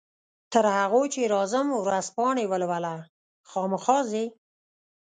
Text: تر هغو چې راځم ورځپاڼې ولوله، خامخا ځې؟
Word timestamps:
تر 0.53 0.65
هغو 0.77 1.01
چې 1.13 1.21
راځم 1.33 1.67
ورځپاڼې 1.81 2.45
ولوله، 2.51 2.95
خامخا 3.49 3.99
ځې؟ 4.11 4.25